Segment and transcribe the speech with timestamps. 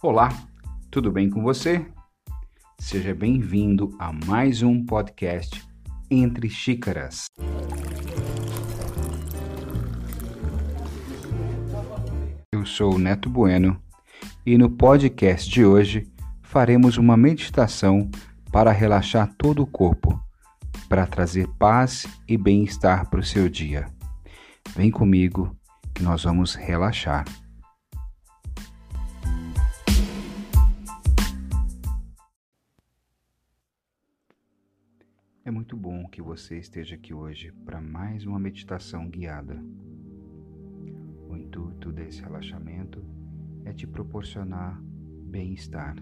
[0.00, 0.28] Olá,
[0.92, 1.84] tudo bem com você?
[2.78, 5.60] Seja bem-vindo a mais um podcast
[6.08, 7.24] Entre Xícaras.
[12.52, 13.82] Eu sou o Neto Bueno
[14.46, 16.06] e no podcast de hoje
[16.42, 18.08] faremos uma meditação
[18.52, 20.16] para relaxar todo o corpo,
[20.88, 23.88] para trazer paz e bem-estar para o seu dia.
[24.76, 25.56] Vem comigo
[25.92, 27.24] que nós vamos relaxar.
[35.48, 39.58] É muito bom que você esteja aqui hoje para mais uma meditação guiada.
[41.26, 43.02] O intuito desse relaxamento
[43.64, 44.78] é te proporcionar
[45.24, 45.96] bem-estar.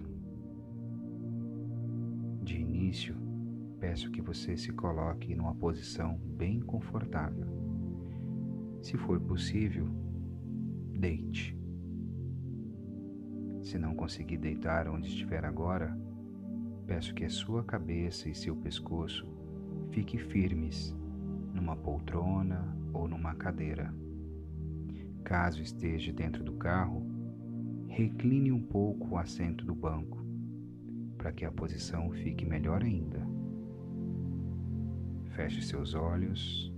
[2.43, 3.15] De início,
[3.79, 7.47] peço que você se coloque numa posição bem confortável.
[8.83, 9.87] Se for possível,
[10.99, 11.57] deite.
[13.63, 15.97] Se não conseguir deitar onde estiver agora,
[16.85, 19.35] peço que a sua cabeça e seu pescoço
[19.97, 20.95] fiquem firmes
[21.55, 23.95] numa poltrona ou numa cadeira.
[25.25, 27.03] Caso esteja dentro do carro,
[27.88, 30.23] recline um pouco o assento do banco,
[31.16, 33.27] para que a posição fique melhor ainda.
[35.30, 36.71] Feche seus olhos.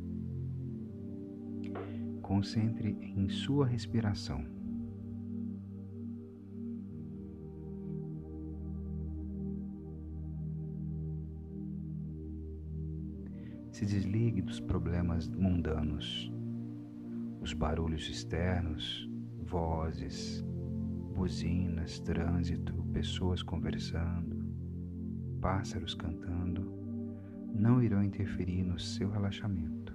[2.22, 4.44] Concentre em sua respiração.
[13.78, 16.32] Se desligue dos problemas mundanos,
[17.40, 19.08] os barulhos externos,
[19.44, 20.44] vozes,
[21.14, 24.52] buzinas, trânsito, pessoas conversando,
[25.40, 26.68] pássaros cantando,
[27.54, 29.92] não irão interferir no seu relaxamento.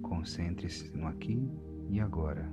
[0.00, 1.50] Concentre-se no aqui
[1.88, 2.48] e agora.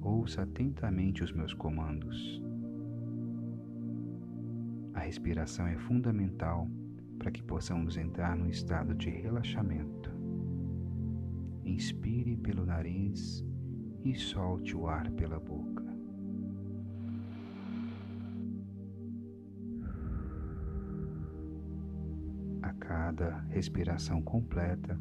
[0.00, 2.42] Ouça atentamente os meus comandos.
[4.94, 6.66] A respiração é fundamental
[7.18, 10.10] para que possamos entrar num estado de relaxamento.
[11.64, 13.44] Inspire pelo nariz
[14.04, 15.84] e solte o ar pela boca.
[22.62, 24.98] A cada respiração completa,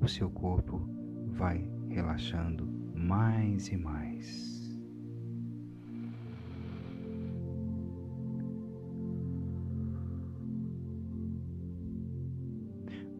[0.00, 0.88] o seu corpo
[1.28, 4.57] vai relaxando mais e mais.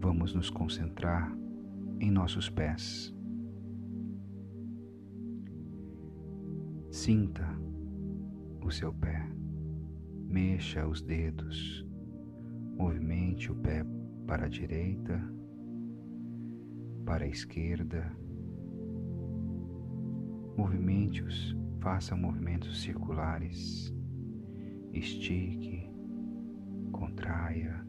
[0.01, 1.37] Vamos nos concentrar
[2.01, 3.15] em nossos pés.
[6.91, 7.47] Sinta
[8.63, 9.29] o seu pé,
[10.27, 11.87] mexa os dedos,
[12.77, 13.85] movimente o pé
[14.27, 15.21] para a direita,
[17.05, 18.13] para a esquerda,
[20.57, 23.95] movimente-os, faça movimentos circulares,
[24.93, 25.91] estique,
[26.93, 27.88] contraia.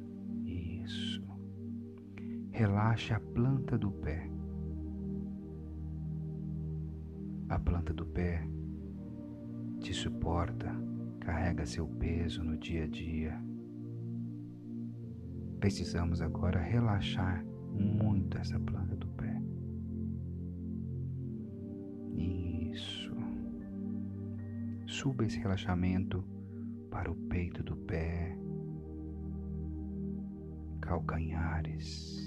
[2.59, 4.29] Relaxe a planta do pé.
[7.47, 8.45] A planta do pé
[9.79, 10.69] te suporta,
[11.21, 13.41] carrega seu peso no dia a dia.
[15.61, 19.41] Precisamos agora relaxar muito essa planta do pé.
[22.17, 23.15] Isso.
[24.85, 26.25] Suba esse relaxamento
[26.91, 28.37] para o peito do pé,
[30.81, 32.18] calcanhares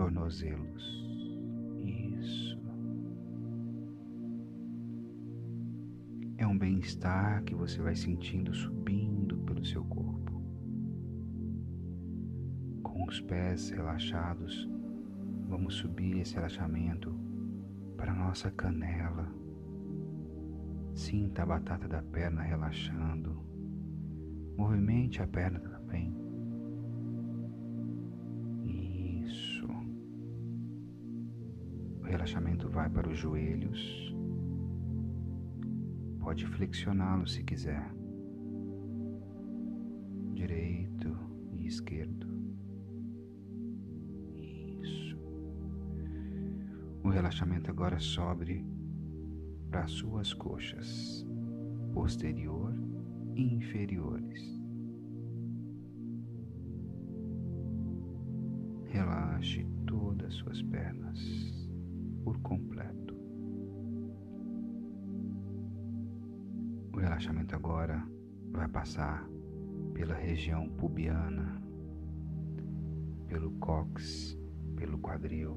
[0.00, 0.82] tornozelos.
[1.76, 2.58] Isso.
[6.38, 10.42] É um bem-estar que você vai sentindo subindo pelo seu corpo.
[12.82, 14.66] Com os pés relaxados,
[15.46, 17.14] vamos subir esse relaxamento
[17.98, 19.30] para nossa canela.
[20.94, 23.44] Sinta a batata da perna relaxando.
[24.56, 26.19] Movimente a perna também
[32.20, 34.14] relaxamento vai para os joelhos.
[36.18, 37.90] Pode flexioná-los se quiser.
[40.34, 41.16] Direito
[41.50, 42.26] e esquerdo.
[44.36, 45.18] Isso.
[47.02, 48.66] O relaxamento agora sobe
[49.70, 51.26] para as suas coxas,
[51.94, 52.74] posterior
[53.34, 54.60] e inferiores.
[58.90, 61.69] Relaxe todas as suas pernas
[62.30, 63.16] por completo.
[66.92, 68.06] O relaxamento agora
[68.52, 69.28] vai passar
[69.92, 71.60] pela região pubiana,
[73.26, 74.38] pelo cóccix,
[74.76, 75.56] pelo quadril,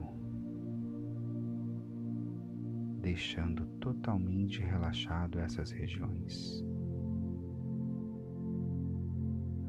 [3.01, 6.65] deixando totalmente relaxado essas regiões.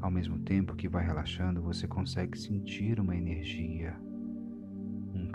[0.01, 3.95] Ao mesmo tempo que vai relaxando, você consegue sentir uma energia,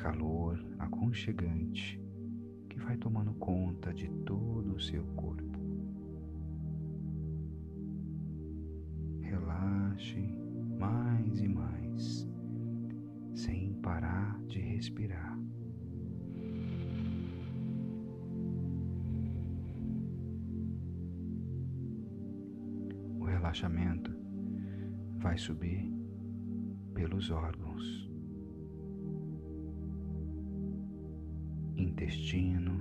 [0.01, 2.03] calor aconchegante
[2.71, 5.61] que vai tomando conta de todo o seu corpo.
[9.21, 10.17] Relaxe
[10.79, 12.27] mais e mais,
[13.35, 15.39] sem parar de respirar.
[23.19, 24.11] O relaxamento
[25.19, 25.93] vai subir
[26.95, 28.10] pelos órgãos,
[32.01, 32.81] intestino,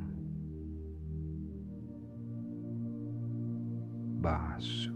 [4.21, 4.93] baço,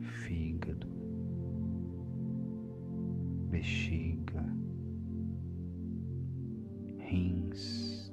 [0.00, 0.86] fígado,
[3.50, 4.44] bexiga,
[6.98, 8.12] rins,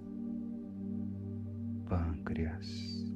[1.88, 3.14] pâncreas,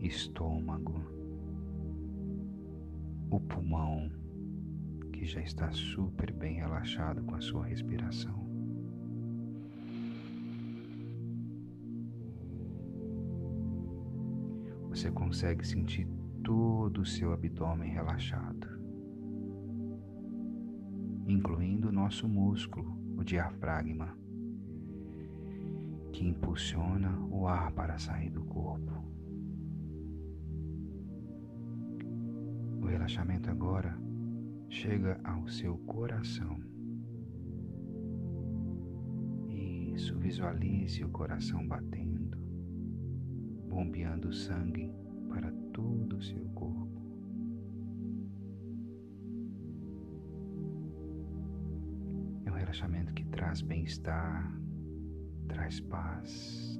[0.00, 1.12] estômago
[3.30, 4.10] o pulmão,
[5.12, 8.51] que já está super bem relaxado com a sua respiração.
[15.02, 16.06] Você consegue sentir
[16.44, 18.68] todo o seu abdômen relaxado,
[21.26, 24.16] incluindo o nosso músculo, o diafragma,
[26.12, 28.92] que impulsiona o ar para sair do corpo.
[32.86, 33.98] relaxamento agora
[34.68, 36.60] chega ao seu coração.
[39.48, 42.11] Isso, visualize o coração batendo,
[43.72, 44.92] bombeando sangue
[45.30, 47.00] para todo o seu corpo.
[52.44, 54.54] É um relaxamento que traz bem-estar,
[55.48, 56.78] traz paz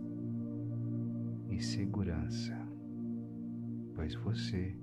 [1.49, 2.55] e segurança,
[3.95, 4.77] pois você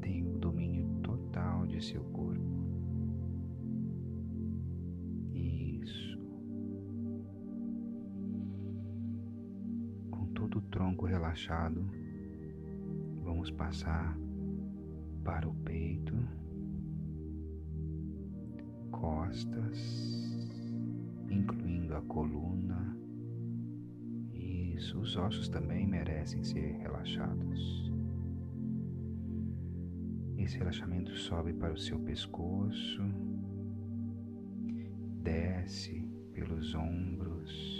[0.00, 2.04] tem o domínio total de seu
[10.60, 11.82] O tronco relaxado,
[13.24, 14.14] vamos passar
[15.24, 16.14] para o peito,
[18.90, 19.78] costas,
[21.30, 22.94] incluindo a coluna.
[24.34, 27.90] Isso, os ossos também merecem ser relaxados.
[30.36, 33.02] Esse relaxamento sobe para o seu pescoço,
[35.22, 37.79] desce pelos ombros,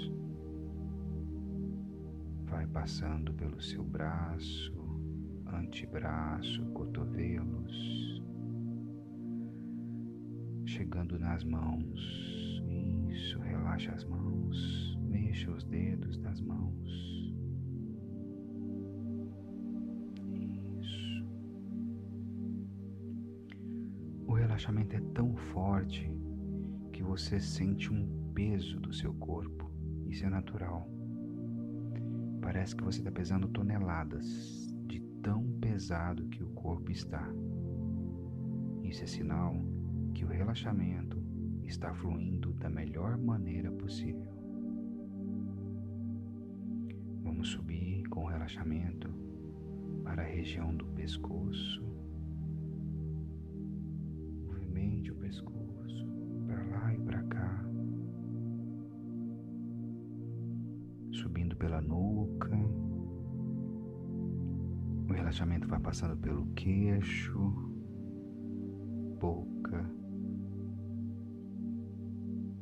[2.61, 4.75] vai passando pelo seu braço,
[5.47, 8.23] antebraço, cotovelos,
[10.67, 11.99] chegando nas mãos.
[13.09, 16.71] Isso, relaxa as mãos, mexa os dedos das mãos.
[24.37, 26.11] relaxamento é tão forte
[26.93, 29.71] que você sente um peso do seu corpo.
[30.09, 31.00] Isso é natural.
[32.52, 37.25] Parece que você está pesando toneladas de tão pesado que o corpo está.
[38.82, 39.54] Isso é sinal
[40.12, 41.16] que o relaxamento
[41.62, 44.26] está fluindo da melhor maneira possível.
[47.23, 49.09] Vamos subir com o relaxamento
[50.02, 51.88] para a região do pescoço
[55.21, 56.07] pescoço,
[56.47, 57.70] para lá e para cá,
[61.12, 62.50] subindo pela nuca.
[65.09, 67.38] O relaxamento vai passando pelo queixo,
[69.19, 69.90] boca,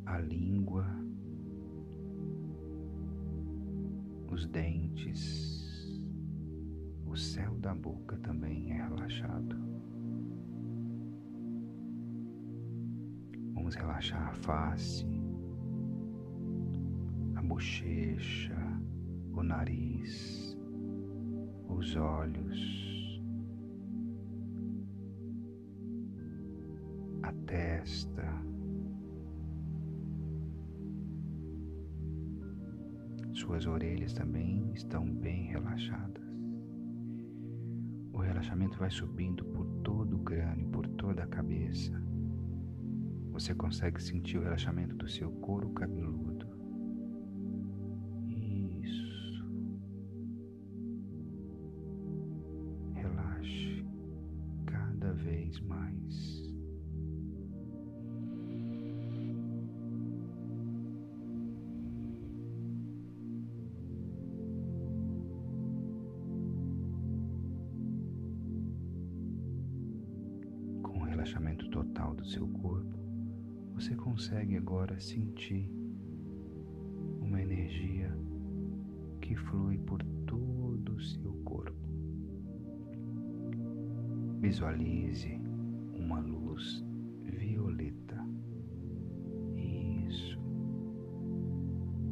[0.06, 0.86] a língua,
[4.30, 6.02] os dentes,
[7.04, 9.56] o céu da boca também é relaxado.
[13.52, 15.06] Vamos relaxar a face,
[17.58, 18.56] bochecha,
[19.32, 20.56] o nariz,
[21.68, 23.20] os olhos,
[27.20, 28.22] a testa.
[33.32, 36.22] Suas orelhas também estão bem relaxadas.
[38.12, 41.92] O relaxamento vai subindo por todo o crânio, por toda a cabeça
[43.32, 46.47] você consegue sentir o relaxamento do seu couro cabeludo.
[72.28, 72.98] Seu corpo,
[73.72, 75.72] você consegue agora sentir
[77.22, 78.14] uma energia
[79.18, 81.88] que flui por todo o seu corpo.
[84.40, 85.40] Visualize
[85.94, 86.84] uma luz
[87.22, 88.22] violeta.
[89.56, 90.38] Isso.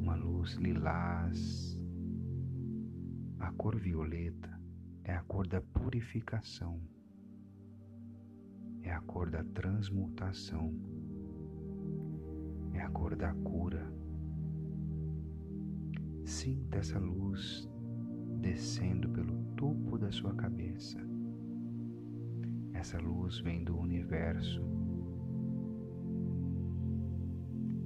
[0.00, 1.78] Uma luz lilás.
[3.38, 4.58] A cor violeta
[5.04, 6.80] é a cor da purificação.
[8.86, 10.72] É a cor da transmutação
[12.72, 13.92] é a cor da cura.
[16.24, 17.68] Sinta essa luz
[18.40, 20.98] descendo pelo topo da sua cabeça.
[22.74, 24.62] Essa luz vem do universo.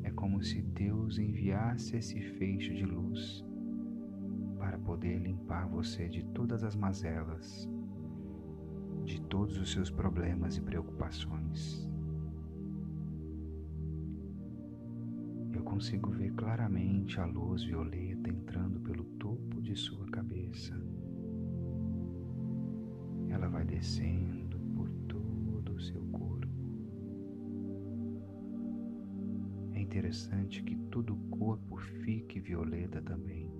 [0.02, 3.42] É como se Deus enviasse esse feixe de luz
[4.58, 7.66] para poder limpar você de todas as mazelas,
[9.10, 11.90] de todos os seus problemas e preocupações.
[15.80, 20.74] consigo ver claramente a luz violeta entrando pelo topo de sua cabeça.
[23.30, 26.48] Ela vai descendo por todo o seu corpo.
[29.72, 33.50] É interessante que todo o corpo fique violeta também.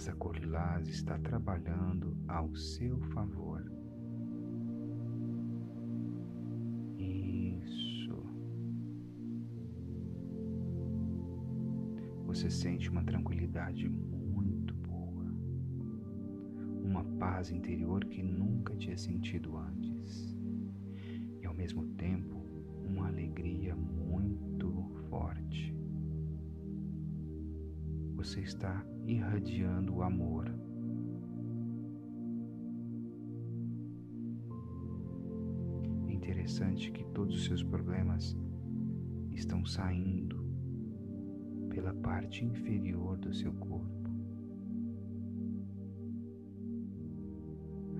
[0.00, 3.70] Essa cor lilás está trabalhando ao seu favor.
[12.24, 15.26] você sente uma tranquilidade muito boa,
[16.82, 20.34] uma paz interior que nunca tinha sentido antes,
[21.42, 22.42] e ao mesmo tempo
[22.82, 23.89] uma alegria muito
[28.20, 30.44] Você está irradiando o amor.
[36.06, 38.36] É interessante que todos os seus problemas
[39.30, 40.44] estão saindo
[41.70, 44.10] pela parte inferior do seu corpo.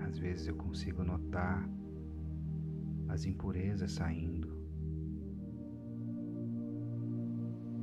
[0.01, 1.67] Às vezes eu consigo notar
[3.07, 4.55] as impurezas saindo,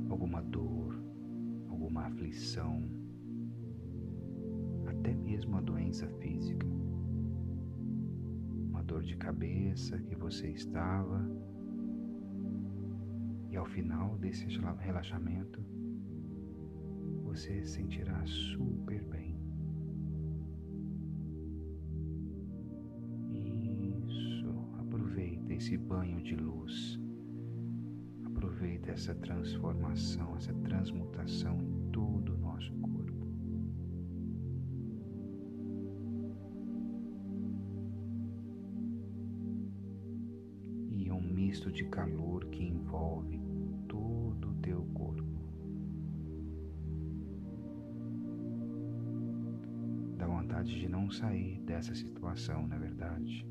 [0.09, 0.78] alguma dor,
[2.19, 2.83] aflição,
[4.87, 6.67] até mesmo a doença física,
[8.67, 11.25] uma dor de cabeça que você estava
[13.49, 14.45] e ao final desse
[14.79, 15.63] relaxamento
[17.23, 19.39] você se sentirá super bem.
[23.31, 26.99] Isso, aproveita esse banho de luz.
[28.25, 31.78] Aproveita essa transformação, essa transmutação
[32.59, 33.27] nosso corpo.
[40.91, 43.39] E um misto de calor que envolve
[43.87, 45.23] todo o teu corpo.
[50.27, 53.45] vontade de não sair dessa situação, na é verdade.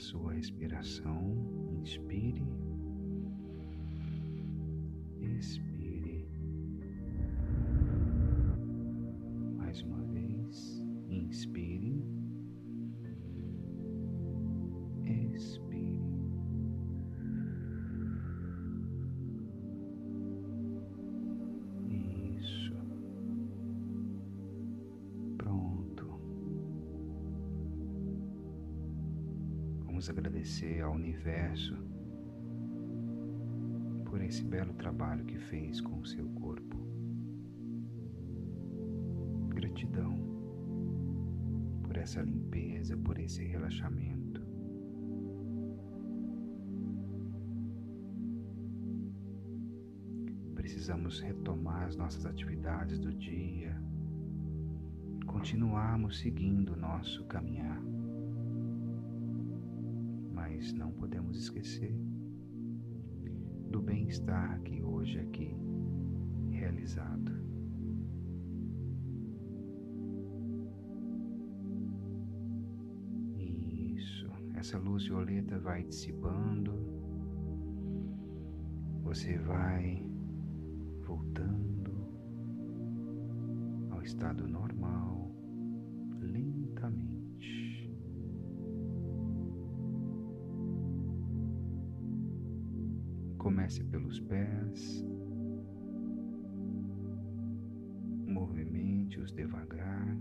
[0.00, 1.36] Sua respiração,
[1.82, 2.42] inspire,
[30.00, 31.76] Vamos agradecer ao universo
[34.06, 36.78] por esse belo trabalho que fez com o seu corpo.
[39.50, 40.16] Gratidão
[41.82, 44.40] por essa limpeza, por esse relaxamento.
[50.54, 53.78] Precisamos retomar as nossas atividades do dia,
[55.26, 57.89] continuarmos seguindo o nosso caminhar
[60.60, 61.98] mas não podemos esquecer
[63.70, 65.56] do bem-estar que hoje aqui
[66.50, 67.32] realizado.
[73.38, 76.74] Isso, essa luz violeta vai dissipando,
[79.02, 80.04] você vai
[81.06, 81.90] voltando
[83.92, 85.19] ao estado normal
[93.70, 95.06] Comece pelos pés,
[98.26, 100.18] movimente-os devagar.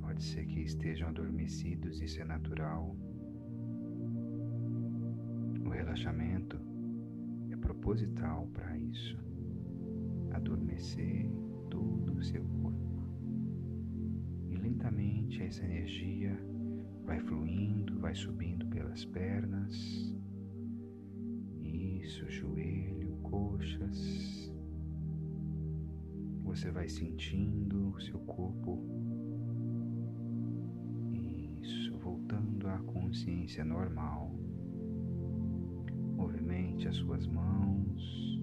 [0.00, 2.96] Pode ser que estejam adormecidos, isso é natural.
[5.66, 6.56] O relaxamento
[7.50, 9.18] é proposital para isso
[10.30, 11.28] adormecer
[11.70, 13.02] todo o seu corpo.
[14.48, 16.38] E lentamente essa energia
[17.04, 20.16] vai fluindo, vai subindo pelas pernas.
[21.60, 24.52] Isso, joelho, coxas.
[26.44, 28.78] Você vai sentindo o seu corpo.
[31.10, 34.32] Isso, voltando à consciência normal.
[36.16, 38.40] Movimente as suas mãos,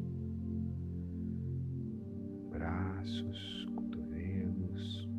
[2.51, 5.09] braços, cotovelos,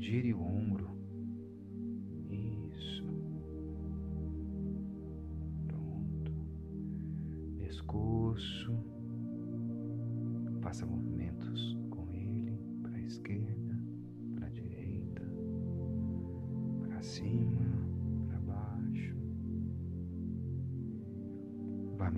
[0.00, 1.01] gire o ombro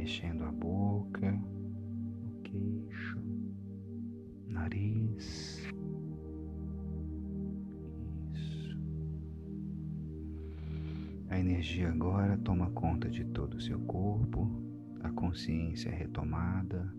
[0.04, 3.18] mexendo a boca, o queixo,
[4.46, 5.66] nariz.
[8.34, 8.78] Isso.
[11.30, 14.62] A energia agora toma conta de todo o seu corpo
[15.00, 16.94] a consciência é retomada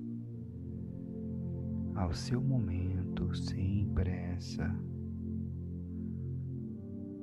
[1.96, 4.68] ao seu momento, sem pressa.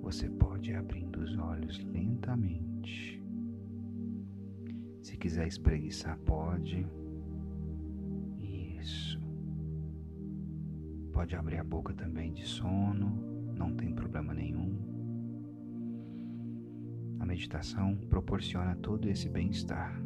[0.00, 3.21] Você pode ir abrindo os olhos lentamente.
[5.22, 6.84] Se quiser espreguiçar, pode.
[8.40, 9.20] Isso.
[11.12, 13.22] Pode abrir a boca também de sono,
[13.56, 14.76] não tem problema nenhum.
[17.20, 20.02] A meditação proporciona todo esse bem-estar.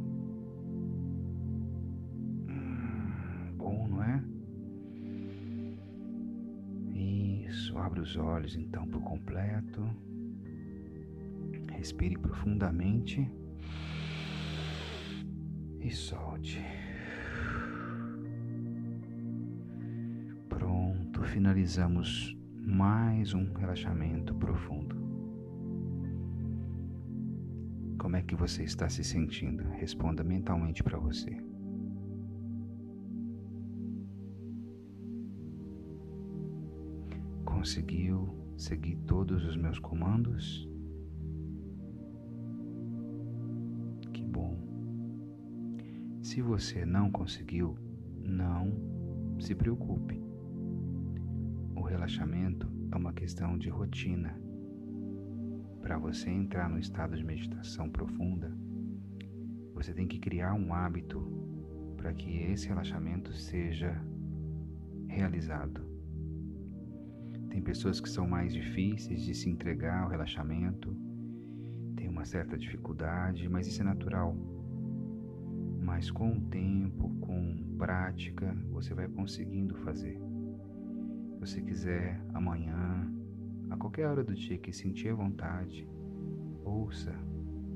[7.77, 9.81] Abra os olhos então por completo.
[11.71, 13.31] Respire profundamente
[15.87, 16.61] e solte.
[20.49, 24.97] Pronto, finalizamos mais um relaxamento profundo.
[27.99, 29.63] Como é que você está se sentindo?
[29.71, 31.37] Responda mentalmente para você.
[37.45, 40.69] conseguiu seguir todos os meus comandos?
[46.37, 47.79] Se você não conseguiu,
[48.23, 48.71] não
[49.41, 50.23] se preocupe.
[51.75, 54.39] O relaxamento é uma questão de rotina.
[55.81, 58.55] Para você entrar no estado de meditação profunda,
[59.73, 61.27] você tem que criar um hábito
[61.97, 63.99] para que esse relaxamento seja
[65.09, 65.81] realizado.
[67.49, 70.95] Tem pessoas que são mais difíceis de se entregar ao relaxamento,
[71.97, 74.56] tem uma certa dificuldade, mas isso é natural.
[75.87, 80.21] Mas com o tempo, com prática, você vai conseguindo fazer.
[81.31, 83.09] Se você quiser amanhã,
[83.71, 85.89] a qualquer hora do dia que sentir vontade,
[86.65, 87.15] ouça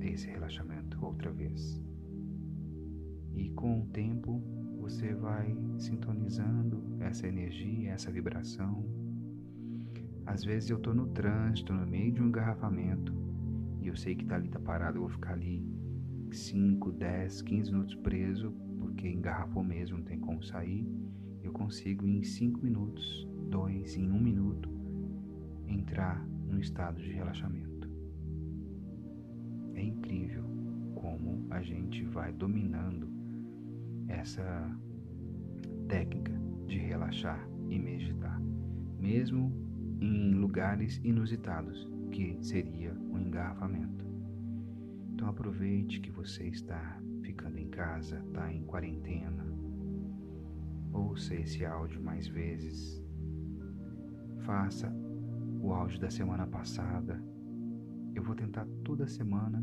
[0.01, 1.81] esse relaxamento outra vez.
[3.33, 4.42] E com o tempo,
[4.81, 8.85] você vai sintonizando essa energia, essa vibração
[10.27, 13.12] às vezes eu tô no trânsito, no meio de um engarrafamento,
[13.81, 15.66] e eu sei que tá ali, tá parado, eu vou ficar ali
[16.36, 20.86] 5, 10, 15 minutos preso, porque engarrafou mesmo, não tem como sair.
[21.42, 24.70] Eu consigo em 5 minutos, 2, em 1 um minuto,
[25.66, 27.88] entrar no estado de relaxamento.
[29.74, 30.44] É incrível
[30.94, 33.08] como a gente vai dominando
[34.08, 34.78] essa
[35.88, 36.32] técnica
[36.66, 38.40] de relaxar e meditar,
[38.98, 39.52] mesmo
[40.00, 44.10] em lugares inusitados, que seria o um engarrafamento.
[45.20, 49.44] Então aproveite que você está ficando em casa, está em quarentena.
[50.94, 53.04] Ouça esse áudio mais vezes.
[54.46, 54.90] Faça
[55.61, 57.22] o áudio da semana passada.
[58.14, 59.62] Eu vou tentar toda semana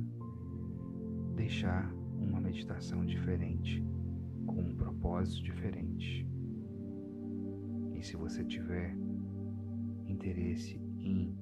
[1.35, 1.91] deixar
[2.21, 3.83] uma meditação diferente,
[4.45, 6.29] com um propósito diferente.
[7.95, 8.95] E se você tiver
[10.05, 11.35] interesse em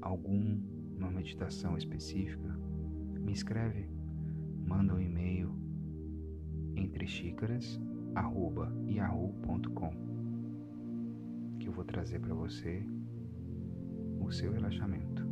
[0.00, 2.49] alguma meditação específica,
[3.30, 3.88] me escreve,
[4.66, 5.54] manda um e-mail
[6.74, 9.90] entre xícaras@yahoo.com
[11.60, 12.84] que eu vou trazer para você
[14.18, 15.24] o seu relaxamento,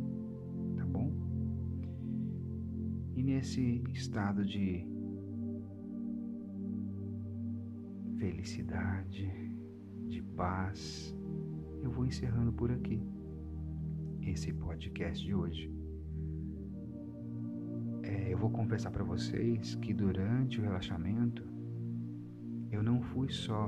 [0.77, 1.11] tá bom?
[3.17, 4.87] E nesse estado de
[8.17, 9.29] felicidade,
[10.07, 11.13] de paz,
[11.83, 13.03] eu vou encerrando por aqui
[14.21, 15.78] esse podcast de hoje.
[18.39, 21.43] Vou confessar para vocês que durante o relaxamento
[22.71, 23.67] eu não fui só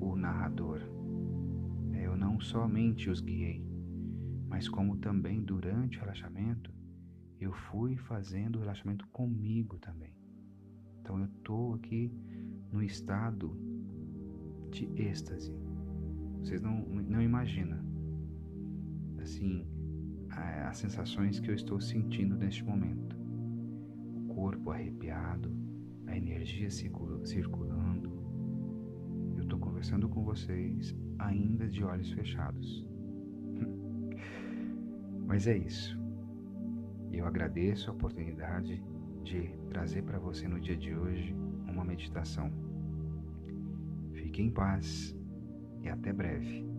[0.00, 0.80] o narrador,
[1.92, 3.64] é, eu não somente os guiei,
[4.48, 6.74] mas como também durante o relaxamento
[7.40, 10.12] eu fui fazendo o relaxamento comigo também.
[11.00, 12.12] Então eu estou aqui
[12.72, 13.56] no estado
[14.72, 15.54] de êxtase.
[16.40, 17.78] Vocês não, não imaginam,
[19.22, 19.64] assim,
[20.30, 23.23] as sensações que eu estou sentindo neste momento.
[24.44, 25.50] Corpo arrepiado,
[26.06, 28.12] a energia circulando.
[29.38, 32.86] Eu estou conversando com vocês ainda de olhos fechados.
[35.26, 35.98] Mas é isso.
[37.10, 38.84] Eu agradeço a oportunidade
[39.22, 41.34] de trazer para você no dia de hoje
[41.66, 42.52] uma meditação.
[44.12, 45.16] Fique em paz
[45.80, 46.73] e até breve.